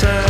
Jesus. 0.00 0.27